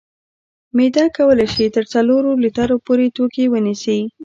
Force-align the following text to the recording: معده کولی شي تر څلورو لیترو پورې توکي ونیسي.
معده 0.77 1.05
کولی 1.17 1.47
شي 1.55 1.65
تر 1.75 1.83
څلورو 1.93 2.29
لیترو 2.43 2.77
پورې 2.85 3.07
توکي 3.17 3.45
ونیسي. 3.49 3.99